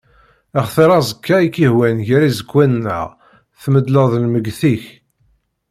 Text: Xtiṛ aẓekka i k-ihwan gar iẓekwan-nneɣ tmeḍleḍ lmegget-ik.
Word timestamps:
Xtiṛ 0.65 0.89
aẓekka 0.99 1.35
i 1.41 1.49
k-ihwan 1.55 1.97
gar 2.07 2.23
iẓekwan-nneɣ 2.25 3.05
tmeḍleḍ 3.61 4.11
lmegget-ik. 4.23 4.83